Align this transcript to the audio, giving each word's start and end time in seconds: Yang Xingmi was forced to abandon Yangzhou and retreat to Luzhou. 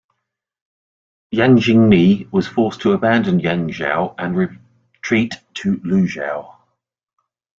Yang 1.29 1.57
Xingmi 1.63 2.31
was 2.31 2.47
forced 2.47 2.81
to 2.81 2.93
abandon 2.93 3.39
Yangzhou 3.39 4.15
and 4.17 4.35
retreat 4.35 5.35
to 5.53 5.77
Luzhou. 5.81 6.55